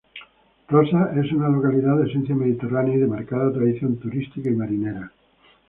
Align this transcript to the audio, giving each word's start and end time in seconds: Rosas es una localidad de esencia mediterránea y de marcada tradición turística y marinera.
Rosas 0.67 1.15
es 1.17 1.31
una 1.31 1.47
localidad 1.47 1.95
de 1.99 2.09
esencia 2.09 2.33
mediterránea 2.33 2.95
y 2.95 3.01
de 3.01 3.05
marcada 3.05 3.53
tradición 3.53 3.97
turística 3.97 4.49
y 4.49 4.55
marinera. 4.55 5.11